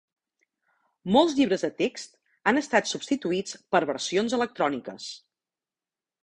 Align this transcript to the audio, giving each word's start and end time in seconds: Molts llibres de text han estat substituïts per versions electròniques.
Molts 1.15 1.35
llibres 1.39 1.65
de 1.65 1.69
text 1.81 2.17
han 2.53 2.61
estat 2.63 2.89
substituïts 2.93 3.59
per 3.77 3.83
versions 3.93 4.37
electròniques. 4.39 5.13